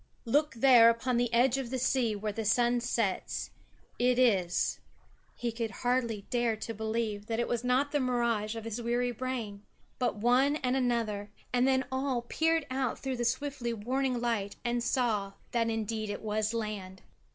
"Look, 0.25 0.55
there 0.55 0.89
upon 0.89 1.17
the 1.17 1.31
edge 1.31 1.59
of 1.59 1.69
the 1.69 1.77
sea 1.77 2.15
where 2.15 2.31
the 2.31 2.43
sun 2.43 2.79
sets. 2.79 3.51
Is 3.99 4.79
it" 4.79 4.79
He 5.35 5.51
could 5.51 5.69
hardly 5.69 6.25
dare 6.31 6.55
to 6.55 6.73
believe 6.73 7.27
that 7.27 7.39
it 7.39 7.47
was 7.47 7.63
not 7.63 7.91
the 7.91 7.99
mirage 7.99 8.55
of 8.55 8.63
his 8.63 8.81
weary 8.81 9.11
brain. 9.11 9.61
But 9.99 10.15
one 10.15 10.55
and 10.55 10.75
another 10.75 11.29
and 11.53 11.67
then 11.67 11.85
all 11.91 12.23
peered 12.23 12.65
out 12.71 12.97
through 12.97 13.17
the 13.17 13.25
swiftly 13.25 13.73
waning 13.73 14.19
light 14.19 14.55
and 14.65 14.83
saw 14.83 15.33
that 15.51 15.69
indeed 15.69 16.09
it 16.09 16.23
was 16.23 16.51
land. 16.51 17.03